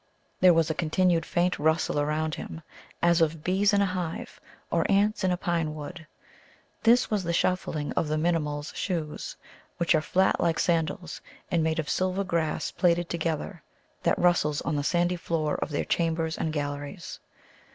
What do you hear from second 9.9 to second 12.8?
are flat, like sandals, and made of silver grass